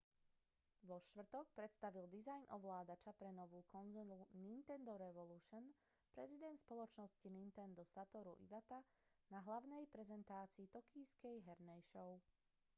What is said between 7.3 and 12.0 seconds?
nintendo satoru iwata na hlavnej prezentácii tokijskej hernej